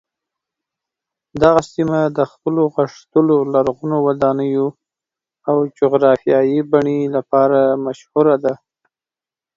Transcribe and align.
دغه 1.41 1.61
سیمه 1.73 1.99
د 2.17 2.19
خپلو 2.31 2.63
غښتلو 2.75 3.37
لرغونو 3.53 3.97
ودانیو 4.07 4.67
او 5.49 5.57
جغرافیايي 5.79 6.59
بڼې 6.71 6.99
لپاره 7.15 7.59
مشهوره 7.85 8.35
ده. 8.43 8.53